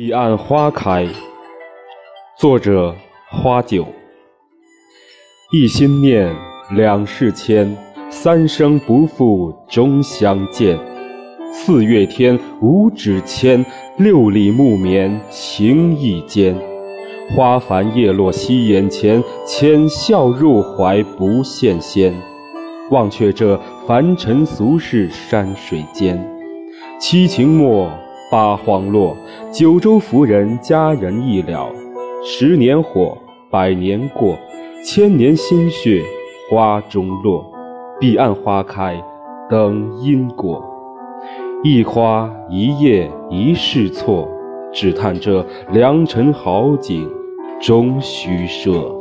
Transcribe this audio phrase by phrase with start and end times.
[0.00, 1.08] 彼岸花开，
[2.38, 2.94] 作者
[3.28, 3.84] 花酒。
[5.50, 6.32] 一心念，
[6.70, 7.76] 两世牵，
[8.08, 10.78] 三生不负终相见。
[11.52, 13.66] 四月天，五指牵，
[13.96, 16.56] 六里木棉情意坚。
[17.34, 22.14] 花繁叶落惜眼前，牵笑入怀不羡仙。
[22.92, 26.24] 忘却这凡尘俗世山水间，
[27.00, 27.90] 七情没。
[28.30, 29.16] 八荒落，
[29.50, 31.70] 九州福人佳人易了。
[32.22, 33.16] 十年火，
[33.50, 34.36] 百年过，
[34.84, 36.04] 千年心血
[36.50, 37.42] 花中落。
[37.98, 39.02] 彼岸花开，
[39.48, 40.62] 等因果。
[41.64, 44.28] 一花一叶一世错，
[44.74, 47.10] 只叹这良辰好景
[47.58, 48.94] 终虚设。